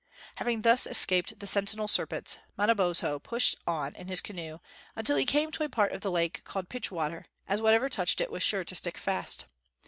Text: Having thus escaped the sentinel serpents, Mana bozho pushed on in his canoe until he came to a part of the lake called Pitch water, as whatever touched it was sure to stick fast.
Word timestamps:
Having 0.37 0.63
thus 0.63 0.87
escaped 0.87 1.39
the 1.41 1.45
sentinel 1.45 1.87
serpents, 1.87 2.39
Mana 2.57 2.73
bozho 2.73 3.19
pushed 3.21 3.55
on 3.67 3.93
in 3.93 4.07
his 4.07 4.19
canoe 4.19 4.57
until 4.95 5.15
he 5.15 5.27
came 5.27 5.51
to 5.51 5.63
a 5.63 5.69
part 5.69 5.91
of 5.91 6.01
the 6.01 6.09
lake 6.09 6.41
called 6.43 6.69
Pitch 6.69 6.89
water, 6.91 7.27
as 7.47 7.61
whatever 7.61 7.87
touched 7.87 8.19
it 8.19 8.31
was 8.31 8.41
sure 8.41 8.63
to 8.63 8.73
stick 8.73 8.97
fast. 8.97 9.45